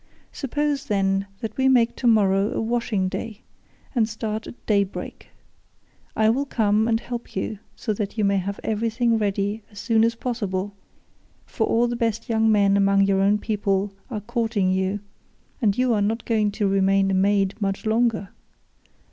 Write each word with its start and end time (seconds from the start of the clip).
Suppose, 0.31 0.87
then, 0.87 1.27
that 1.41 1.55
we 1.57 1.67
make 1.67 1.95
tomorrow 1.95 2.51
a 2.57 2.59
washing 2.59 3.07
day, 3.07 3.41
and 3.93 4.09
start 4.09 4.47
at 4.47 4.65
daybreak. 4.65 5.27
I 6.15 6.27
will 6.31 6.47
come 6.47 6.87
and 6.87 6.99
help 6.99 7.35
you 7.35 7.59
so 7.75 7.93
that 7.93 8.17
you 8.17 8.25
may 8.25 8.37
have 8.37 8.59
everything 8.63 9.19
ready 9.19 9.61
as 9.69 9.77
soon 9.79 10.03
as 10.03 10.15
possible, 10.15 10.73
for 11.45 11.67
all 11.67 11.87
the 11.87 11.95
best 11.95 12.27
young 12.29 12.51
men 12.51 12.75
among 12.77 13.03
your 13.05 13.21
own 13.21 13.37
people 13.37 13.93
are 14.09 14.21
courting 14.21 14.71
you, 14.71 15.01
and 15.61 15.77
you 15.77 15.93
are 15.93 16.01
not 16.01 16.25
going 16.25 16.49
to 16.53 16.67
remain 16.67 17.11
a 17.11 17.13
maid 17.13 17.53
much 17.61 17.85
longer. 17.85 18.29